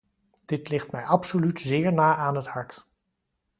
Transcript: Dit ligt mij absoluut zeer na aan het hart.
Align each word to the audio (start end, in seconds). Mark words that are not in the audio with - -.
Dit 0.45 0.69
ligt 0.69 0.91
mij 0.91 1.05
absoluut 1.05 1.59
zeer 1.59 1.93
na 1.93 2.15
aan 2.15 2.35
het 2.35 2.47
hart. 2.47 2.87